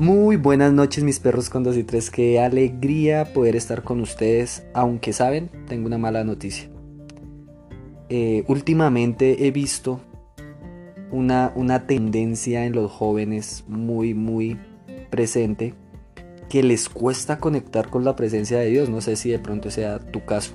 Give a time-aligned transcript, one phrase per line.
[0.00, 4.64] Muy buenas noches mis perros con dos y tres, qué alegría poder estar con ustedes,
[4.72, 6.70] aunque saben, tengo una mala noticia.
[8.08, 10.00] Eh, últimamente he visto
[11.10, 14.58] una, una tendencia en los jóvenes muy, muy
[15.10, 15.74] presente
[16.48, 19.98] que les cuesta conectar con la presencia de Dios, no sé si de pronto sea
[19.98, 20.54] tu caso.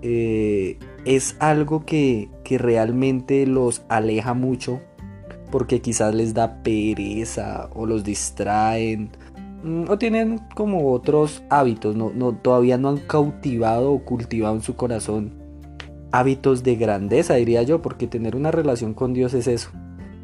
[0.00, 4.80] Eh, es algo que, que realmente los aleja mucho
[5.50, 9.10] porque quizás les da pereza o los distraen
[9.62, 14.76] mm, o tienen como otros hábitos, no, todavía no han cautivado o cultivado en su
[14.76, 15.40] corazón
[16.12, 19.70] hábitos de grandeza, diría yo, porque tener una relación con Dios es eso,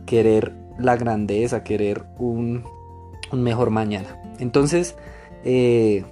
[0.04, 2.64] querer la grandeza, querer un,
[3.32, 4.20] mejor mañana.
[4.38, 4.96] Entonces,
[5.44, 6.04] eh,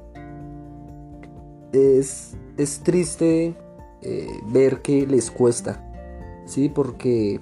[1.73, 2.37] es,
[2.83, 3.55] triste
[4.03, 5.83] eh, ver que les cuesta,
[6.47, 6.69] ¿sí?
[6.69, 7.41] Porque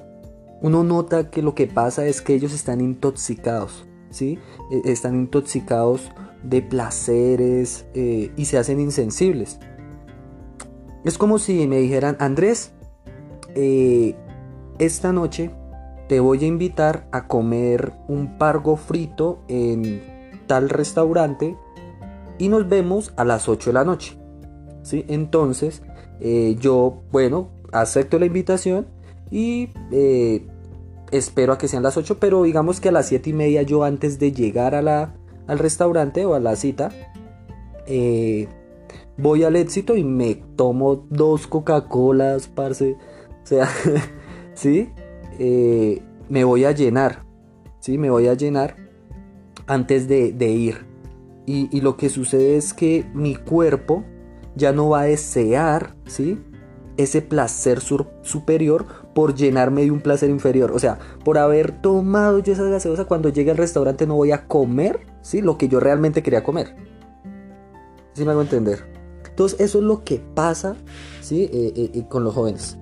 [0.63, 4.39] uno nota que lo que pasa es que ellos están intoxicados, ¿sí?
[4.71, 6.11] E, están intoxicados
[6.43, 9.59] de placeres eh, y se hacen insensibles.
[11.05, 12.73] Es como si me dijeran, Andrés,
[13.57, 14.15] eh,
[14.79, 15.51] esta noche
[16.09, 20.01] te voy a invitar a comer un pargo frito en
[20.47, 21.57] tal restaurante
[22.39, 24.17] y nos vemos a las 8 de la noche.
[24.83, 25.05] ¿sí?
[25.09, 25.83] Entonces,
[26.21, 28.87] eh, yo, bueno, acepto la invitación
[29.33, 29.71] y
[31.11, 33.83] espero a que sean las 8, pero digamos que a las 7 y media yo
[33.83, 35.15] antes de llegar a la,
[35.47, 36.91] al restaurante o a la cita,
[37.87, 38.47] eh,
[39.17, 42.97] voy al éxito y me tomo dos Coca-Colas, parce.
[43.43, 43.69] O sea,
[44.55, 44.91] ¿sí?
[45.39, 47.25] Eh, me voy a llenar,
[47.81, 47.97] ¿sí?
[47.97, 48.77] Me voy a llenar
[49.67, 50.87] antes de, ir.
[51.47, 54.05] Y, y, lo que sucede es que mi cuerpo
[54.55, 56.39] ya no va a desear, ¿sí?
[56.97, 60.73] ese placer superior por llenarme de un placer inferior.
[60.73, 64.47] O sea, por haber tomado yo esa gaseosa, cuando llegue al restaurante no voy a
[64.47, 65.41] comer, ¿sí?
[65.41, 66.75] Lo que yo realmente quería comer.
[68.15, 68.85] ¿Sí me hago entender?
[69.29, 70.77] Entonces, eso es lo que pasa,
[71.21, 71.45] ¿sí?
[71.45, 72.77] Eh, eh, eh, con los jóvenes.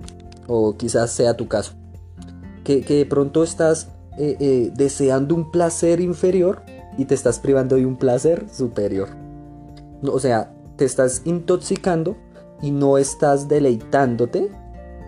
[0.47, 1.73] O quizás sea tu caso.
[2.63, 3.89] Que, de pronto estás
[4.75, 6.61] deseando un placer inferior
[6.97, 9.09] y te estás privando de un placer superior.
[10.03, 12.17] O sea, te estás intoxicando
[12.61, 14.49] y no estás deleitándote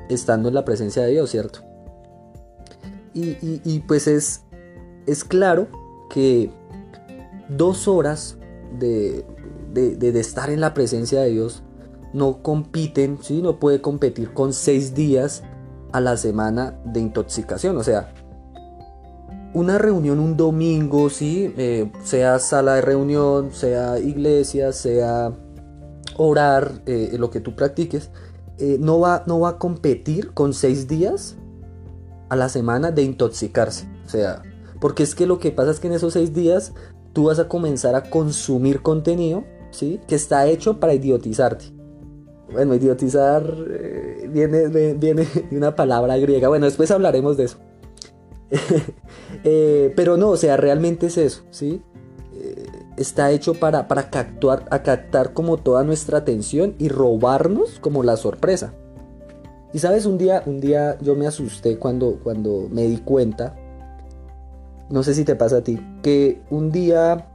[0.10, 1.60] estando en la presencia de Dios, ¿cierto?
[3.14, 4.42] Y, pues es,
[5.06, 5.68] es claro
[6.10, 6.50] que
[7.48, 8.38] dos horas
[8.80, 9.26] de,
[10.20, 11.64] estar en la presencia de Dios
[12.12, 13.42] no compiten, ¿sí?
[13.42, 15.44] no puede competir con seis días
[15.92, 17.78] a la semana de intoxicación.
[17.78, 18.14] O sea,
[19.54, 21.54] una reunión un domingo, ¿sí?
[21.58, 25.32] Eh, sea sala de reunión, sea iglesia, sea
[26.18, 28.10] orar, eh, lo que tú practiques,
[28.60, 31.36] eh, no, va, no va a competir con seis días
[32.30, 33.88] a la semana de intoxicarse.
[34.06, 34.44] O sea,
[34.80, 36.74] porque es que lo que pasa es que en esos seis días
[37.14, 40.00] tú vas a comenzar a consumir contenido, ¿sí?
[40.08, 41.66] Que está hecho para idiotizarte.
[42.52, 46.48] Bueno, idiotizar eh, viene, viene de una palabra griega.
[46.48, 47.58] Bueno, después hablaremos de eso.
[49.96, 51.82] pero no, o sea, realmente es eso, ¿sí?
[52.98, 58.18] Está hecho para, para captar, a captar como toda nuestra atención y robarnos como la
[58.18, 58.74] sorpresa.
[59.74, 63.56] Y sabes, un día, un día yo me asusté cuando, cuando me di cuenta,
[64.90, 67.28] no sé si te pasa a ti, que un día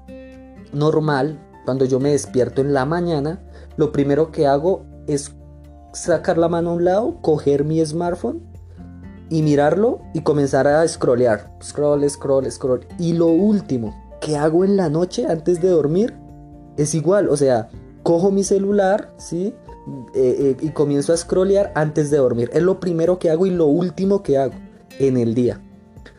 [0.73, 3.41] normal, cuando yo me despierto en la mañana,
[3.77, 5.35] lo primero que hago es
[5.93, 8.43] sacar la mano a un lado, coger mi smartphone
[9.31, 11.53] y mirarlo y comenzar a scrollear.
[11.63, 12.87] Scroll, scroll, scroll.
[12.99, 16.15] Y lo último que hago en la noche antes de dormir
[16.77, 17.29] es igual.
[17.29, 17.69] O sea,
[18.03, 19.55] cojo mi celular, ¿sí?
[20.15, 22.51] Eh, eh, y comienzo a scrollear antes de dormir.
[22.53, 24.55] Es lo primero que hago y lo último que hago
[24.99, 25.61] en el día.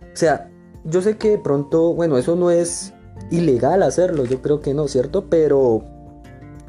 [0.01, 0.49] O sea,
[0.83, 2.93] yo sé que de pronto, bueno, eso no es
[3.31, 5.29] ilegal hacerlo, yo creo que no, ¿cierto?
[5.29, 5.83] Pero,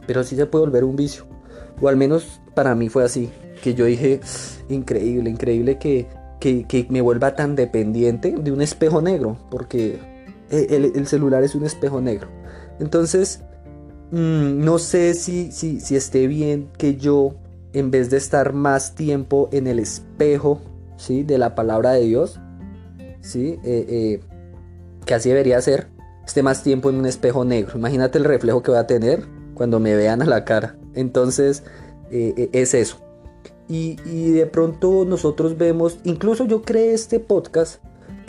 [0.07, 1.25] pero sí se puede volver un vicio.
[1.81, 3.31] O al menos para mí fue así,
[3.63, 4.21] que yo dije,
[4.69, 6.09] increíble, increíble que,
[6.39, 9.99] que, que me vuelva tan dependiente de un espejo negro, porque
[10.51, 12.29] eh, el, celular es un espejo negro.
[12.81, 13.43] Entonces,
[14.11, 17.35] mm, no sé si, si, si, esté bien que yo,
[17.73, 20.61] en vez de estar más tiempo en el espejo
[20.97, 21.23] ¿sí?
[21.23, 22.41] de la palabra de Dios,
[23.21, 23.61] ¿sí?
[23.65, 24.21] Eh, eh,
[25.07, 25.89] que así debería ser,
[26.27, 27.79] esté más tiempo en un espejo negro.
[27.79, 29.25] Imagínate el reflejo que va a tener
[29.55, 30.77] cuando me vean a la cara.
[30.95, 31.63] Entonces,
[32.11, 32.97] es eso.
[33.69, 37.81] Y, y, de pronto nosotros vemos, incluso yo creé este podcast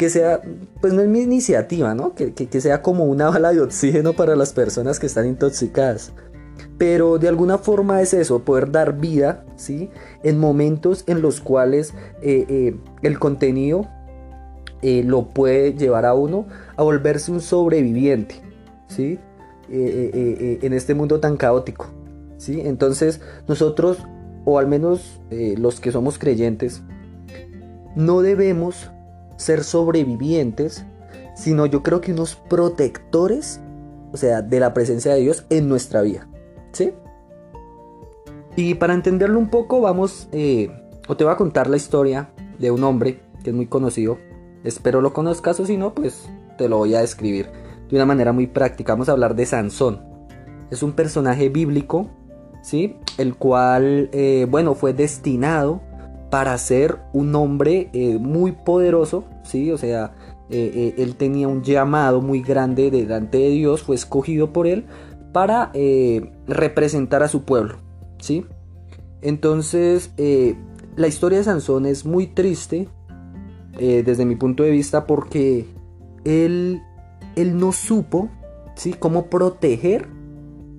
[0.01, 0.41] que sea,
[0.81, 2.15] pues no es mi iniciativa, ¿no?
[2.15, 6.11] Que, sea como una bala de oxígeno para las personas que están intoxicadas.
[6.79, 9.91] Pero de alguna forma es eso, poder dar vida, ¿sí?
[10.23, 11.93] En momentos en los cuales
[12.23, 13.87] eh, eh, el contenido
[14.81, 16.47] eh, lo puede llevar a uno
[16.77, 18.41] a volverse un sobreviviente,
[18.87, 19.19] ¿sí?
[19.69, 21.85] en este mundo tan caótico,
[22.37, 22.59] ¿sí?
[22.59, 23.99] Entonces nosotros,
[24.45, 26.81] o al menos los que somos creyentes,
[27.95, 28.89] no debemos
[29.41, 30.85] ser sobrevivientes,
[31.35, 33.59] sino yo creo que unos protectores,
[34.13, 36.27] o sea, de la presencia de Dios en nuestra vida,
[36.71, 36.93] ¿sí?
[38.55, 40.69] Y para entenderlo un poco, vamos, eh,
[41.07, 42.29] o te voy a contar la historia
[42.59, 44.17] de un hombre que es muy conocido.
[44.63, 47.49] Espero lo conozcas o si no, pues te lo voy a describir
[47.89, 48.93] de una manera muy práctica.
[48.93, 50.01] Vamos a hablar de Sansón.
[50.69, 52.09] Es un personaje bíblico,
[52.61, 52.97] ¿sí?
[53.17, 55.81] El cual, eh, bueno, fue destinado
[56.31, 59.71] para ser un hombre eh, muy poderoso, ¿sí?
[59.71, 60.13] O sea,
[60.49, 64.83] él tenía un llamado muy grande delante de Dios, fue escogido por él
[65.31, 65.71] para
[66.45, 67.75] representar a su pueblo,
[68.19, 68.45] ¿sí?
[69.21, 70.55] Entonces, eh,
[70.95, 72.89] la historia de Sansón es muy triste
[73.77, 75.67] eh, desde mi punto de vista porque
[76.25, 76.81] él,
[77.35, 78.29] él no supo,
[78.75, 78.93] ¿sí?
[78.93, 80.07] Cómo proteger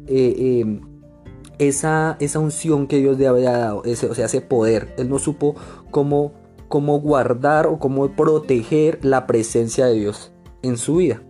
[0.07, 0.81] eh,
[1.69, 4.95] esa, esa, unción que Dios le había dado, ese, o sea, ese poder.
[4.99, 5.55] Él no supo
[5.91, 6.33] cómo,
[6.69, 10.33] cómo guardar o cómo proteger la presencia de Dios
[10.63, 11.23] en su vida.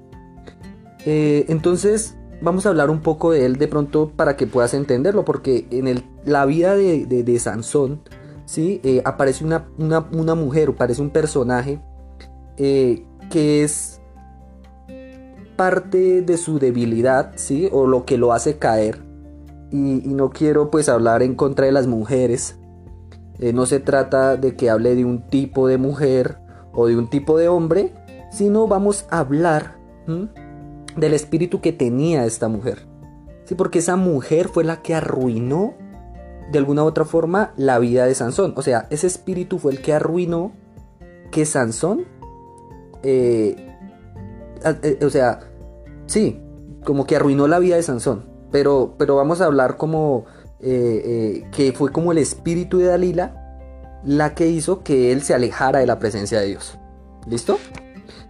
[1.05, 5.67] entonces, vamos a hablar un poco de él de pronto para que puedas entenderlo, porque
[5.70, 8.02] en el, la vida de, Sansón,
[8.44, 8.81] ¿sí?
[8.84, 11.81] Eh, aparece una, una, mujer, aparece un personaje
[12.56, 14.00] eh, que es
[15.56, 17.69] parte de su debilidad, ¿sí?
[17.73, 19.11] O lo que lo hace caer.
[19.72, 22.58] Y, no quiero pues hablar en contra de las mujeres.
[23.38, 26.38] Eh, no se trata de que hable de un tipo de mujer
[26.72, 27.92] o de un tipo de hombre,
[28.30, 29.78] sino vamos a hablar
[30.96, 32.86] del espíritu que tenía esta mujer.
[33.44, 35.74] Sí, porque esa mujer fue la que arruinó
[36.50, 38.52] de alguna u otra forma la vida de Sansón.
[38.56, 40.52] O sea, ese espíritu fue el que arruinó
[41.30, 42.04] que Sansón,
[43.02, 43.56] eh,
[44.64, 45.40] eh, o sea,
[46.06, 46.40] sí,
[46.84, 48.31] como que arruinó la vida de Sansón.
[48.52, 50.26] Pero, pero vamos a hablar como
[50.60, 53.43] eh, que fue como el espíritu de Dalila
[54.04, 56.78] la que hizo que él se alejara de la presencia de Dios.
[57.26, 57.58] ¿Listo?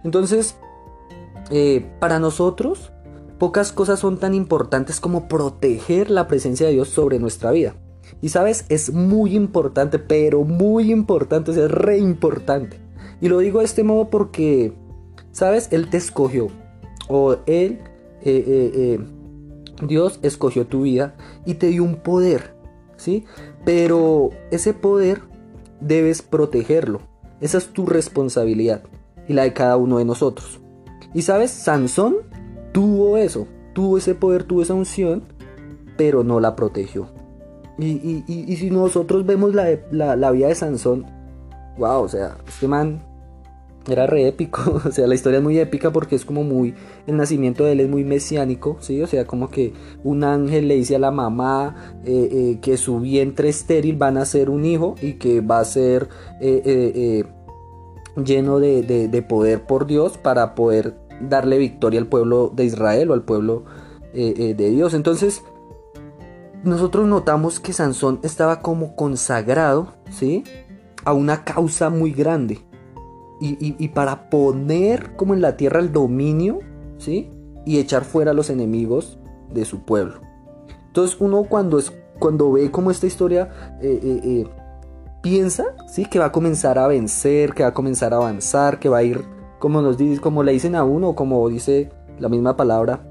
[0.03, 0.55] Entonces,
[1.49, 2.91] eh, para nosotros,
[3.39, 7.75] pocas cosas son tan importantes como proteger la presencia de Dios sobre nuestra vida.
[8.21, 12.79] Y sabes, es muy importante, pero muy importante, es re importante.
[13.21, 14.73] Y lo digo de este modo porque,
[15.31, 16.47] sabes, Él te escogió.
[17.07, 17.79] O Él,
[18.21, 18.99] eh, eh,
[19.81, 21.15] Dios escogió tu vida
[21.45, 22.55] y te dio un poder,
[22.95, 23.25] ¿sí?
[23.65, 25.21] Pero ese poder
[25.79, 27.01] debes protegerlo.
[27.41, 28.83] Esa es tu responsabilidad
[29.27, 30.59] y la de cada uno de nosotros.
[31.13, 32.15] Y sabes, Sansón
[32.71, 35.23] tuvo eso, tuvo ese poder, tuvo esa unción,
[35.97, 37.07] pero no la protegió.
[37.79, 38.23] Y,
[38.55, 41.05] si nosotros vemos la, la, vida de Sansón,
[41.77, 43.01] wow, o sea, este man
[43.87, 46.73] era re épico, o sea, la historia es muy épica porque es como muy,
[47.07, 49.01] el nacimiento de él es muy mesiánico, ¿sí?
[49.01, 52.99] O sea, como que un ángel le dice a la mamá eh, eh, que su
[52.99, 56.07] vientre estéril va a nacer un hijo y que va a ser
[56.39, 57.23] eh,
[58.23, 63.13] lleno de, de, poder por Dios para poder darle victoria al pueblo de Israel o
[63.13, 63.65] al pueblo
[64.13, 64.93] de Dios.
[64.93, 65.41] Entonces,
[66.63, 70.43] nosotros notamos que Sansón estaba como consagrado, ¿sí?
[71.03, 72.59] A una causa muy grande.
[73.45, 76.59] Y, para poner como en la tierra el dominio,
[76.97, 77.29] ¿sí?
[77.65, 79.17] Y echar fuera a los enemigos
[79.53, 80.21] de su pueblo.
[80.87, 83.49] Entonces uno cuando, es, cuando ve como esta historia
[83.81, 84.45] eh,
[85.21, 86.05] piensa, ¿sí?
[86.05, 89.03] Que va a comenzar a vencer, que va a comenzar a avanzar, que va a
[89.03, 89.25] ir
[89.59, 93.01] como, nos, como le dicen a uno, como dice la misma palabra,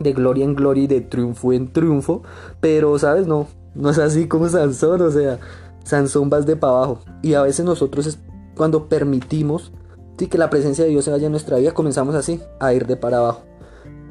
[0.00, 2.22] de gloria en gloria y de triunfo en triunfo,
[2.60, 5.38] pero sabes, no, no es así como Sansón, o sea,
[5.84, 6.98] Sansón vas de para abajo.
[7.22, 8.18] Y a veces nosotros
[8.56, 9.72] cuando permitimos
[10.18, 12.86] sí, que la presencia de Dios se vaya en nuestra vida, comenzamos así, a ir
[12.86, 13.42] de para abajo.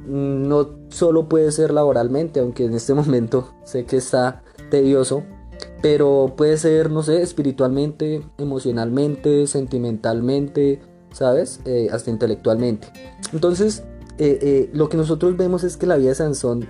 [0.05, 5.23] No solo puede ser laboralmente, aunque en este momento sé que está tedioso,
[5.81, 10.81] pero puede ser, no sé, espiritualmente, emocionalmente, sentimentalmente,
[11.11, 11.59] ¿sabes?
[11.65, 12.87] Eh, hasta intelectualmente.
[13.33, 13.83] Entonces,
[14.17, 16.67] eh, eh, lo que nosotros vemos es que la vida de Sansón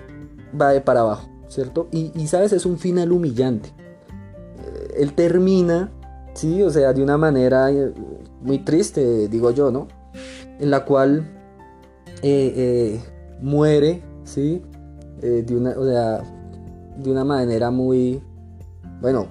[0.59, 1.87] va de para abajo, ¿cierto?
[1.91, 2.53] Y, ¿sabes?
[2.53, 3.73] Es un final humillante.
[4.95, 5.91] él termina,
[6.33, 7.69] sí, o sea, de una manera
[8.41, 9.87] muy triste, digo yo, ¿no?
[10.59, 11.27] En la cual
[13.41, 14.61] muere, ¿sí?
[15.21, 16.23] de una, o sea,
[16.97, 18.21] de una manera muy,
[19.01, 19.27] bueno,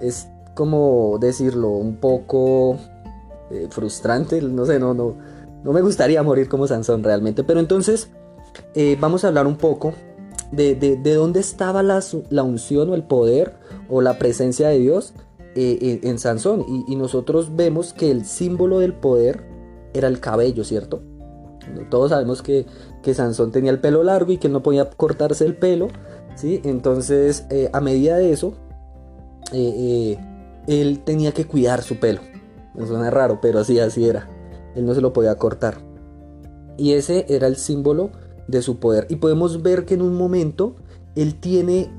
[0.00, 2.78] es como decirlo, un poco
[3.50, 5.14] eh, frustrante, no sé, no, no,
[5.62, 8.08] no me gustaría morir como Sansón realmente, pero entonces
[8.74, 9.92] eh, vamos a hablar un poco
[10.52, 13.54] de, de, dónde estaba la, la, unción o el poder
[13.88, 15.12] o la presencia de Dios
[15.54, 16.64] eh, en, Sansón.
[16.86, 19.44] Y, nosotros vemos que el símbolo del poder
[19.92, 21.02] era el cabello, ¿cierto?
[21.90, 22.66] Todos sabemos que,
[23.02, 25.88] que Sansón tenía el pelo largo y que no podía cortarse el pelo,
[26.34, 26.60] ¿sí?
[26.64, 28.54] Entonces, eh, a medida de eso,
[29.52, 32.20] él tenía que cuidar su pelo.
[32.74, 34.28] Me suena raro, pero así, así era.
[34.74, 35.78] Él no se lo podía cortar.
[36.76, 38.10] Y ese era el símbolo
[38.48, 39.06] de su poder.
[39.08, 40.76] Y podemos ver que en un momento
[41.14, 41.90] él tiene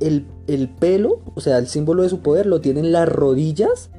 [0.00, 0.26] el,
[0.68, 3.90] pelo, o sea, el símbolo de su poder lo tiene en las rodillas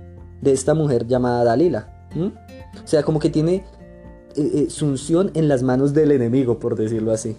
[0.42, 2.08] de esta mujer llamada Dalila.
[2.16, 3.64] O sea, como que tiene
[4.36, 7.38] eh, eh, unción en las manos del enemigo, por decirlo así.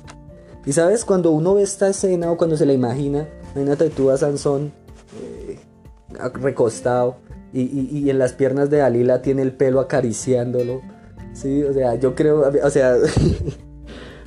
[0.64, 4.16] Y sabes, cuando uno ve esta escena o cuando se la imagina, imagínate tú a
[4.16, 4.72] Sansón
[5.20, 5.58] eh,
[6.34, 7.16] recostado
[7.52, 10.80] y, en las piernas de Dalila tiene el pelo acariciándolo.
[11.34, 12.96] Sí, o sea, yo creo, o sea,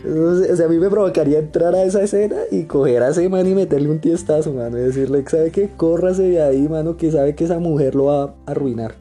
[0.07, 3.47] o sea, a mí me provocaría entrar a esa escena y coger a ese man
[3.47, 5.69] y meterle un tiestazo, mano, y decirle, ¿sabe qué?
[5.69, 8.95] Córrase de ahí, mano, que sabe que esa mujer lo va a arruinar.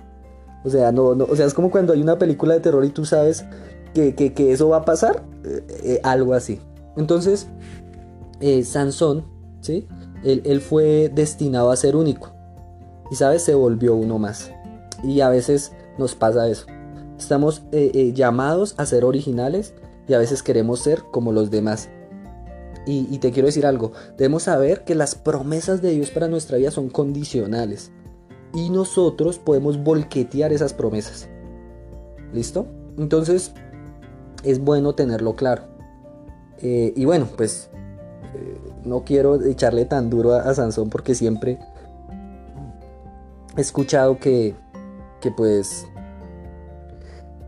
[0.65, 2.91] O sea, no, no, o sea, es como cuando hay una película de terror y
[2.91, 3.45] tú sabes
[3.93, 6.61] que, eso va a pasar, eh, eh, algo así.
[6.97, 7.47] Entonces,
[8.41, 9.25] eh, Sansón,
[9.61, 9.87] ¿sí?
[10.25, 12.33] Él, él fue destinado a ser único.
[13.11, 14.51] Y sabes, se volvió uno más.
[15.03, 16.67] Y a veces nos pasa eso.
[17.19, 19.75] Estamos eh, eh, llamados a ser originales
[20.07, 21.89] y a veces queremos ser como los demás.
[22.87, 26.71] Y, te quiero decir algo, debemos saber que las promesas de Dios para nuestra vida
[26.71, 27.93] son condicionales.
[28.53, 31.29] Y nosotros podemos volquetear esas promesas.
[32.35, 32.67] ¿Listo?
[32.99, 33.53] Entonces,
[34.43, 35.63] es bueno tenerlo claro.
[36.59, 37.71] Eh, y bueno, pues
[38.85, 41.59] no quiero echarle tan duro a Sansón porque siempre
[43.57, 44.55] he escuchado que,
[45.21, 45.87] que pues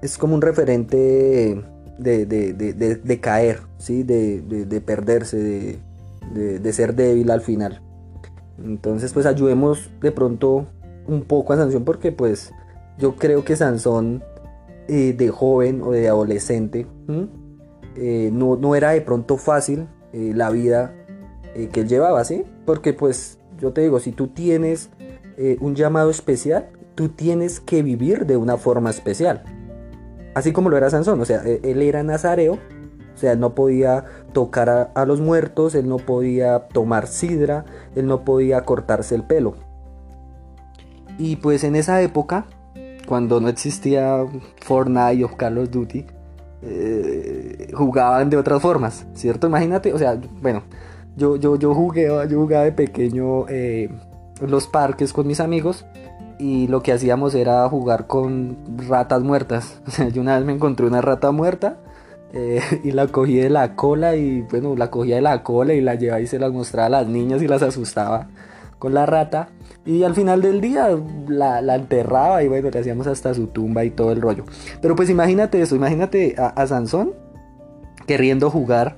[0.02, 1.62] es como un referente
[1.98, 4.02] de, de, caer, ¿sí?
[4.02, 5.78] de, perderse,
[6.32, 7.82] de, ser débil al final.
[8.62, 10.66] Entonces pues ayudemos de pronto
[11.06, 12.52] un poco a Sansón porque pues
[12.98, 14.22] yo creo que Sansón
[14.88, 16.86] eh, de joven o de adolescente
[17.96, 20.94] eh, no, no, era de pronto fácil eh, la vida
[21.72, 22.44] que él llevaba, ¿sí?
[22.66, 24.90] Porque pues yo te digo, si tú tienes
[25.60, 29.42] un llamado especial, tú tienes que vivir de una forma especial.
[30.36, 33.54] Así como lo era Sansón, o sea, e, él era nazareo, o sea, él no
[33.54, 37.64] podía tocar a, los muertos, él no podía tomar sidra,
[37.94, 39.54] él no podía cortarse el pelo.
[41.16, 42.44] Y pues en esa época,
[43.08, 44.26] cuando no existía
[44.60, 46.04] Fortnite o Call of Duty,
[46.60, 49.46] eh, jugaban de otras formas, ¿cierto?
[49.46, 50.64] Imagínate, o sea, bueno,
[51.16, 53.88] yo, yo, yo, jugué, yo jugaba de pequeño eh,
[54.46, 55.86] los parques con mis amigos
[56.38, 58.56] y lo que hacíamos era jugar con
[58.88, 59.80] ratas muertas.
[59.86, 61.78] O sea, yo una vez me encontré una rata muerta
[62.32, 65.80] eh, y la cogí de la cola y bueno, la cogía de la cola y
[65.80, 68.28] la llevaba y se la mostraba a las niñas y las asustaba
[68.78, 69.48] con la rata.
[69.84, 70.88] Y al final del día
[71.28, 74.44] la, enterraba y bueno, le hacíamos hasta su tumba y todo el rollo.
[74.82, 77.14] Pero pues imagínate eso, imagínate a, Sansón
[78.06, 78.96] queriendo jugar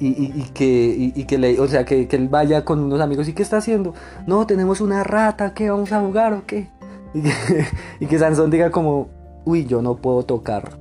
[0.00, 3.42] y, que, y, que le, o sea, que, él vaya con unos amigos y ¿qué
[3.42, 3.94] está haciendo?
[4.28, 5.70] No, tenemos una rata, ¿qué?
[5.70, 6.68] ¿Vamos a jugar o qué?
[8.00, 9.08] Y que, Sansón diga como,
[9.44, 10.78] uy, yo no puedo tocar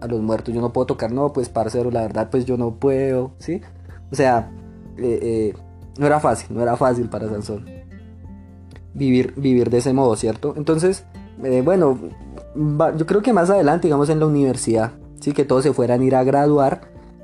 [0.00, 2.76] a los muertos, yo no puedo tocar, no, pues parcero, la verdad, pues yo no
[2.76, 3.60] puedo, ¿sí?
[4.10, 4.50] O sea,
[4.96, 5.54] eh, eh,
[5.98, 7.78] no era fácil, no era fácil para Sansón
[8.98, 10.54] vivir, vivir de ese modo, ¿cierto?
[10.56, 11.04] Entonces,
[11.44, 11.98] eh, bueno,
[12.96, 16.04] yo creo que más adelante, digamos en la universidad, sí, que todos se fueran a
[16.04, 16.80] ir a graduar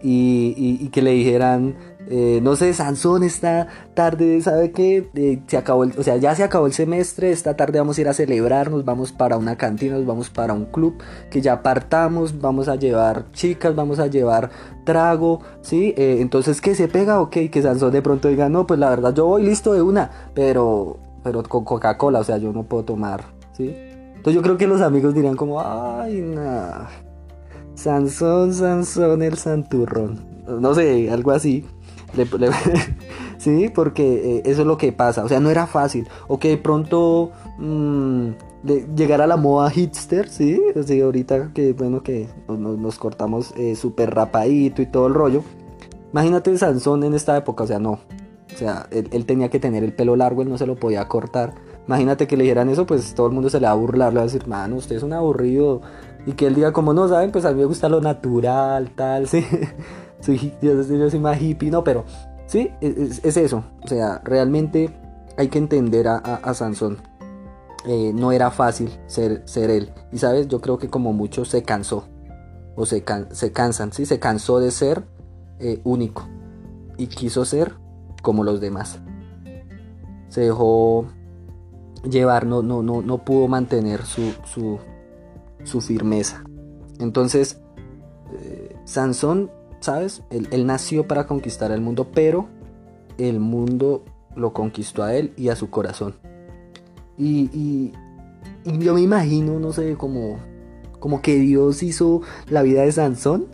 [0.06, 1.76] y, que le dijeran,
[2.10, 5.08] eh, no sé, Sansón, esta tarde, ¿sabe qué?
[5.14, 8.08] Eh, se acabó o sea, ya se acabó el semestre, esta tarde vamos a ir
[8.08, 12.38] a celebrar, nos vamos para una cantina, nos vamos para un club, que ya apartamos,
[12.40, 14.50] vamos a llevar chicas, vamos a llevar
[14.84, 15.94] trago, ¿sí?
[15.96, 17.20] Eh, entonces, ¿qué se pega?
[17.20, 20.10] Ok, que Sansón de pronto diga, no, pues la verdad yo voy listo de una,
[20.34, 23.74] pero, pero con Coca-Cola, o sea, yo no puedo tomar, ¿sí?
[23.74, 26.88] Entonces yo creo que los amigos dirían como, ay, nada
[27.74, 30.20] Sansón, Sansón el Santurrón.
[30.46, 31.64] No sé, algo así.
[33.38, 35.24] sí, porque eh, eso es lo que pasa.
[35.24, 36.08] O sea, no era fácil.
[36.28, 38.28] O que de pronto mm,
[38.96, 40.60] llegar a la moda hipster, ¿sí?
[40.78, 45.42] Así ahorita que, bueno, que nos, cortamos eh, súper rapadito y todo el rollo.
[46.12, 47.98] Imagínate Sansón en esta época, o sea, no.
[48.52, 51.54] O sea, él, tenía que tener el pelo largo, él no se lo podía cortar.
[51.88, 54.18] Imagínate que le dijeran eso, pues todo el mundo se le va a burlar, le
[54.18, 55.82] va a decir, mano, usted es un aburrido,
[56.26, 59.28] y que él diga como no saben pues a mí me gusta lo natural tal
[59.28, 59.44] sí.
[60.20, 62.04] Soy, yo, soy más hippie no pero
[62.46, 63.64] sí es, eso.
[63.82, 64.90] O sea realmente
[65.36, 66.98] hay que entender a, Sansón.
[67.86, 69.92] Eh, no era fácil ser, ser él.
[70.12, 72.04] Y sabes yo creo que como muchos se cansó.
[72.76, 75.04] O se, se cansan sí se cansó de ser
[75.58, 76.26] eh, único.
[76.96, 77.74] Y quiso ser
[78.22, 79.00] como los demás.
[80.28, 81.06] Se dejó
[82.08, 84.78] llevar, no, no, no, no pudo mantener su, su,
[85.64, 86.44] su firmeza.
[87.00, 87.60] Entonces,
[88.32, 90.22] eh, Sansón, ¿sabes?
[90.30, 92.48] Él, nació para conquistar el mundo, pero
[93.18, 94.04] el mundo
[94.36, 96.14] lo conquistó a él y a su corazón.
[97.16, 97.92] Y, y,
[98.78, 100.38] yo me imagino, no sé, como,
[101.00, 103.46] como que Dios hizo la vida de Sansón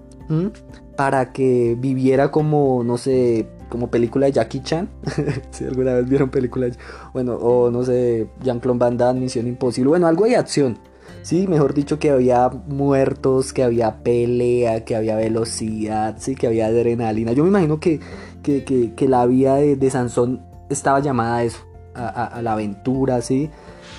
[0.97, 4.89] para que viviera como, no sé, como película de Jackie Chan.
[5.51, 6.79] si alguna vez vieron películas,
[7.13, 10.79] bueno, o no sé, Jean-Claude Van Damme, Misión Imposible, bueno, algo de acción.
[11.23, 16.67] Sí, mejor dicho, que había muertos, que había pelea, que había velocidad, sí, que había
[16.67, 17.33] adrenalina.
[17.33, 18.01] Yo me imagino que,
[18.43, 21.59] que, la vida de, Sansón estaba llamada a eso,
[21.95, 23.51] a, la aventura, sí,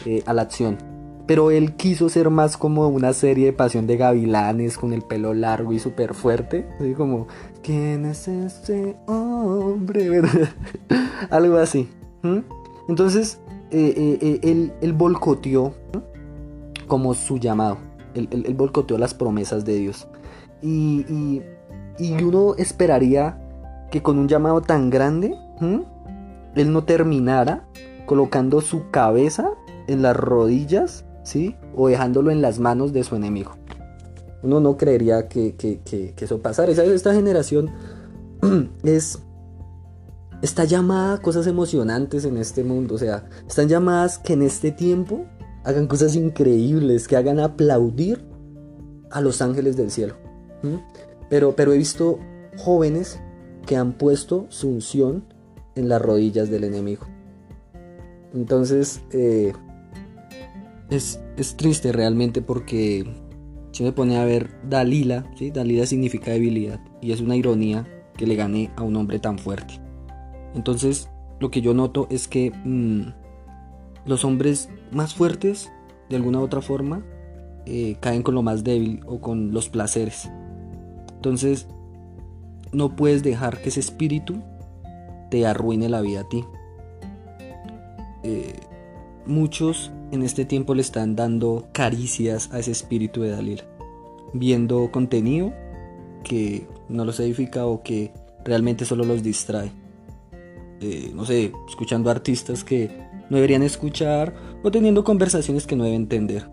[0.05, 0.77] eh, a la acción.
[1.27, 5.33] Pero él quiso ser más como una serie de pasión de gavilanes con el pelo
[5.33, 6.67] largo y súper fuerte.
[6.79, 7.27] Así como,
[7.61, 10.21] ¿quién es ese hombre?
[11.29, 11.87] Algo así.
[12.89, 15.73] Entonces, eh, eh, él, él, bolcoteó
[16.91, 17.77] como su llamado.
[18.15, 20.09] Él, él, bolcoteó las promesas de Dios.
[20.61, 21.41] Y,
[21.97, 23.41] y, uno esperaría
[23.89, 25.33] que con un llamado tan grande,
[26.53, 27.65] él no terminara
[28.05, 29.51] colocando su cabeza
[29.87, 31.55] en las rodillas ¿sí?
[31.77, 33.53] O dejándolo en las manos de su enemigo.
[34.43, 35.55] Uno no creería que,
[36.19, 36.73] eso pasara.
[36.73, 37.71] Esta generación
[38.83, 39.17] es...
[40.41, 42.95] Está llamada a cosas emocionantes en este mundo.
[42.95, 45.25] O sea, están llamadas que en este tiempo
[45.63, 48.23] hagan cosas increíbles, que hagan aplaudir
[49.11, 50.15] a los ángeles del cielo.
[51.29, 52.19] Pero, pero he visto
[52.57, 53.19] jóvenes
[53.65, 55.23] que han puesto su unción
[55.75, 57.05] en las rodillas del enemigo.
[58.33, 59.53] Entonces, eh,
[60.89, 61.19] es,
[61.57, 63.05] triste realmente porque
[63.71, 65.51] si me pone a ver Dalila, ¿sí?
[65.51, 67.87] Dalila significa debilidad y es una ironía
[68.17, 69.81] que le gane a un hombre tan fuerte.
[70.53, 73.20] Entonces, lo que yo noto es que mm,
[74.05, 75.71] los hombres más fuertes,
[76.09, 77.03] de alguna u otra forma,
[77.65, 80.29] eh, caen con lo más débil o con los placeres.
[81.15, 81.67] Entonces,
[82.71, 84.41] no puedes dejar que ese espíritu
[85.29, 86.43] te arruine la vida a ti.
[88.23, 88.55] Eh,
[89.25, 93.63] muchos en este tiempo le están dando caricias a ese espíritu de Dalila,
[94.33, 95.53] viendo contenido
[96.23, 98.11] que no los edifica o que
[98.43, 99.71] realmente solo los distrae.
[100.81, 102.89] Eh, no sé, escuchando artistas que
[103.31, 106.49] no deberían escuchar o teniendo conversaciones que no deben entender.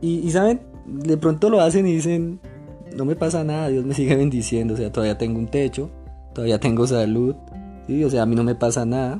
[0.00, 2.38] Y, saben, de pronto lo hacen y dicen,
[2.94, 5.90] no me pasa nada, Dios me sigue bendiciendo, o sea, todavía tengo un techo,
[6.32, 7.34] todavía tengo salud,
[7.88, 8.04] ¿sí?
[8.04, 9.18] o sea, a mí no me pasa nada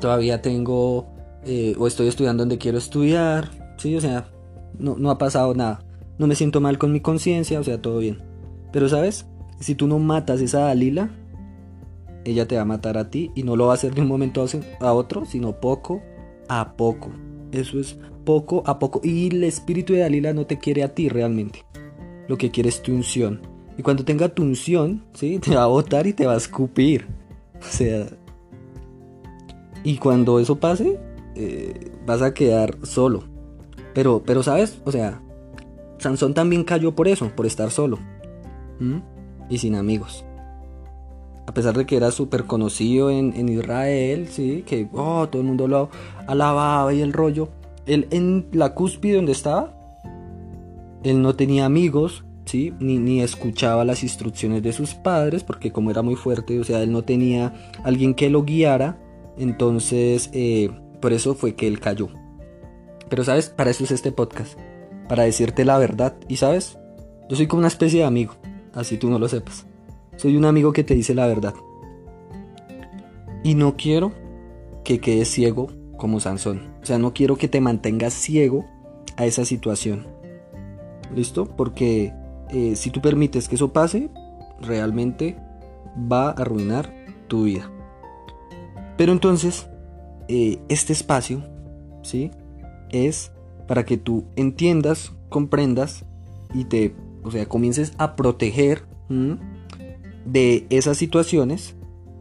[0.00, 1.06] todavía tengo
[1.44, 4.28] eh, o estoy estudiando donde quiero estudiar, sí, o sea,
[4.78, 5.84] no, no ha pasado nada.
[6.16, 8.22] No me siento mal con mi conciencia, o sea, todo bien.
[8.72, 9.26] Pero sabes,
[9.60, 11.10] si tú no matas esa Dalila,
[12.30, 14.08] ella te va a matar a ti y no lo va a hacer de un
[14.08, 14.44] momento
[14.80, 16.02] a otro, sino poco
[16.48, 17.10] a poco.
[17.52, 19.00] Eso es poco a poco.
[19.02, 21.64] Y el espíritu de Dalila no te quiere a ti realmente.
[22.28, 23.40] Lo que quiere es tu unción.
[23.76, 25.38] Y cuando tenga tu unción, ¿sí?
[25.42, 27.06] te va a botar y te va a escupir.
[27.60, 28.06] O sea,
[29.84, 30.98] y cuando eso pase,
[31.34, 33.24] eh, vas a quedar solo.
[33.94, 34.80] Pero, pero, ¿sabes?
[34.84, 35.22] O sea,
[35.98, 37.98] Sansón también cayó por eso, por estar solo.
[39.48, 40.24] Y sin amigos.
[41.58, 45.90] Pesar de que era súper conocido en, Israel, sí, que oh, todo el mundo lo
[46.28, 47.48] alababa y el rollo.
[47.84, 49.74] Él en la cúspide donde estaba,
[51.02, 52.72] él no tenía amigos, ¿sí?
[52.78, 56.80] Ni, ni, escuchaba las instrucciones de sus padres, porque como era muy fuerte, o sea,
[56.80, 58.96] él no tenía alguien que lo guiara.
[59.36, 62.08] Entonces, eh, por eso fue que él cayó.
[63.08, 64.56] Pero sabes, para eso es este podcast.
[65.08, 66.14] Para decirte la verdad.
[66.28, 66.78] Y sabes,
[67.28, 68.36] yo soy como una especie de amigo.
[68.74, 69.66] Así tú no lo sepas.
[70.18, 71.54] Soy un amigo que te dice la verdad.
[73.44, 74.12] Y no quiero
[74.82, 76.74] que quedes ciego como Sansón.
[76.82, 78.64] O sea, no quiero que te mantengas ciego
[79.16, 80.08] a esa situación.
[81.14, 81.46] ¿Listo?
[81.46, 82.12] Porque
[82.50, 84.10] eh, si tú permites que eso pase,
[84.60, 85.36] realmente
[86.10, 86.92] va a arruinar
[87.28, 87.70] tu vida.
[88.96, 89.68] Pero entonces,
[90.26, 91.44] eh, este espacio,
[92.02, 92.32] ¿sí?
[92.90, 93.30] Es
[93.68, 96.04] para que tú entiendas, comprendas
[96.52, 98.82] y te, o sea, comiences a proteger
[100.32, 101.74] de esas situaciones,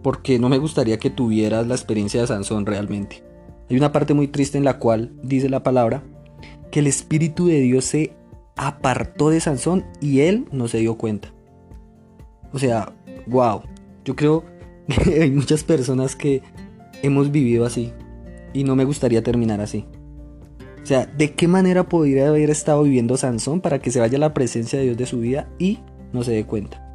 [0.04, 3.24] porque no me gustaría que tuvieras la experiencia de Sansón realmente.
[3.70, 6.04] Hay una parte muy triste en la cual dice la palabra
[6.72, 8.14] que el Espíritu de Dios se
[8.56, 11.34] apartó de Sansón y él no se dio cuenta.
[12.54, 12.94] O sea,
[13.28, 13.62] wow,
[14.06, 14.46] yo creo
[15.04, 16.42] que hay muchas personas que
[17.04, 17.92] hemos vivido así
[18.54, 19.86] y no me gustaría terminar así.
[20.82, 24.34] O sea, ¿de qué manera podría haber estado viviendo Sansón para que se vaya la
[24.34, 25.80] presencia de Dios de su vida y
[26.14, 26.87] no se dé cuenta?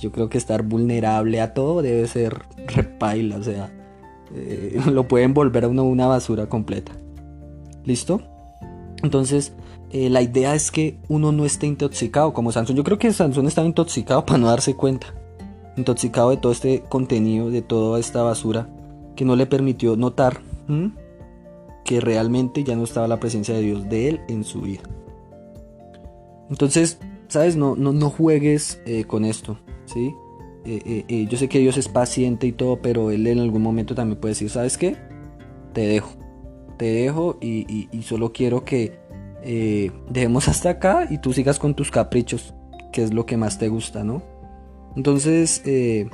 [0.00, 3.72] Yo creo que estar vulnerable a todo debe ser repaila, o sea,
[4.34, 6.92] eh, lo pueden volver a uno una basura completa.
[7.84, 8.22] ¿Listo?
[9.02, 9.52] Entonces,
[9.90, 12.76] eh, la idea es que uno no esté intoxicado como Sansón.
[12.76, 15.14] Yo creo que Sansón estaba intoxicado para no darse cuenta.
[15.76, 18.68] Intoxicado de todo este contenido, de toda esta basura
[19.16, 20.40] que no le permitió notar
[21.84, 24.82] que realmente ya no estaba la presencia de Dios de él en su vida.
[26.48, 27.56] Entonces, ¿sabes?
[27.56, 30.14] No, no, no juegues eh, con esto, ¿sí?
[30.64, 34.20] Eh, yo sé que Dios es paciente y todo, pero Él en algún momento también
[34.20, 34.96] puede decir, ¿sabes qué?
[35.72, 36.10] Te dejo,
[36.78, 39.02] te dejo y solo quiero que
[39.44, 42.54] eh, dejemos hasta acá y tú sigas con tus caprichos,
[42.92, 44.22] que es lo que más te gusta, ¿no?
[44.94, 46.08] Entonces, eh,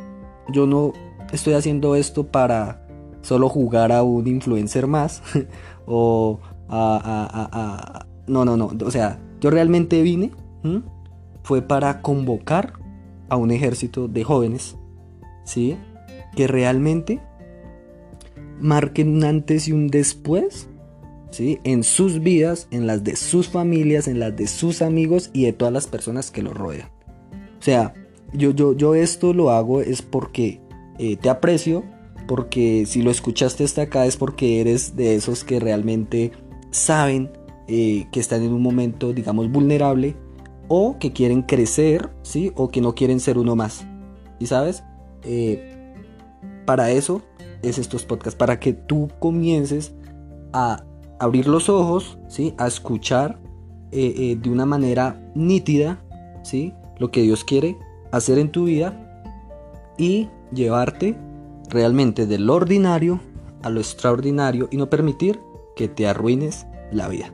[0.50, 0.92] yo no
[1.32, 2.86] estoy haciendo esto para
[3.20, 5.22] solo jugar a un influencer más
[5.86, 8.70] o a, No, no, no.
[8.84, 10.30] O sea, yo realmente vine,
[11.42, 12.77] fue para convocar
[13.28, 14.76] a un ejército de jóvenes,
[15.44, 15.76] ¿sí?
[16.36, 17.20] Que realmente
[18.60, 20.68] marquen un antes y un después
[21.38, 25.52] en sus vidas, en las de sus familias, en las de sus amigos y de
[25.52, 26.88] todas las personas que lo rodean.
[27.58, 27.94] O sea,
[28.32, 30.60] yo, yo, yo esto lo hago es porque
[30.98, 31.84] eh, te aprecio,
[32.26, 36.32] porque si lo escuchaste hasta acá es porque eres de esos que realmente
[36.70, 37.30] saben
[37.68, 40.16] eh, que están en un momento, digamos, vulnerable
[40.68, 42.52] o que quieren crecer, ¿sí?
[42.54, 43.86] O que no quieren ser uno más.
[44.38, 44.84] ¿Y sabes?
[45.24, 45.94] Eh,
[46.66, 47.22] para eso
[47.62, 49.94] es estos podcasts, para que tú comiences
[50.52, 50.84] a
[51.18, 52.54] abrir los ojos, ¿sí?
[52.58, 53.40] A escuchar
[53.90, 56.04] eh, eh, de una manera nítida,
[56.42, 56.74] ¿sí?
[56.98, 57.76] Lo que Dios quiere
[58.12, 59.24] hacer en tu vida
[59.96, 61.16] y llevarte
[61.70, 63.20] realmente de lo ordinario
[63.62, 65.40] a lo extraordinario y no permitir
[65.74, 67.32] que te arruines la vida.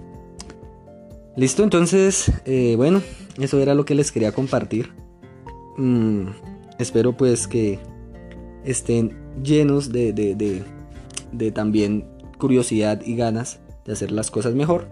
[1.37, 3.03] Listo, entonces, eh, bueno,
[3.41, 4.93] eso era lo que les quería compartir.
[5.77, 6.29] Mm,
[6.79, 7.81] espero pues que
[8.65, 10.63] estén llenos de, de,
[11.33, 12.07] de también
[12.39, 14.89] curiosidad y ganas de hacer las cosas mejor.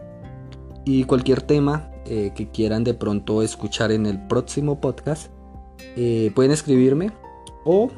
[0.85, 5.31] Y cualquier tema eh, que quieran de pronto escuchar en el próximo podcast,
[5.96, 7.12] eh, pueden escribirme
[7.64, 7.90] o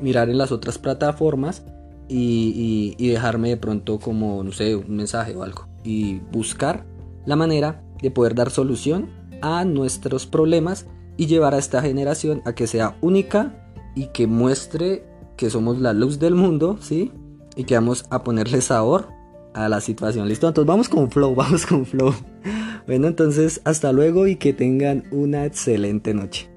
[0.00, 1.62] mirar en las otras plataformas
[2.08, 5.68] y, y, dejarme de pronto como, no sé, un mensaje o algo.
[5.84, 6.86] Y buscar
[7.26, 9.10] la manera de poder dar solución
[9.42, 15.04] a nuestros problemas y llevar a esta generación a que sea única y que muestre
[15.36, 17.12] que somos la luz del mundo, ¿sí?
[17.56, 19.08] Y que vamos a ponerle sabor
[19.54, 20.28] a la situación.
[20.28, 22.14] Listo, entonces vamos con flow, vamos con flow.
[22.86, 26.53] Bueno, entonces hasta luego y que tengan una excelente noche.